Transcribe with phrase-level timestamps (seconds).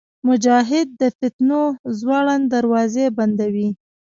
[0.27, 1.63] مجاهد د فتنو
[1.99, 3.69] زوړند دروازې بندوي.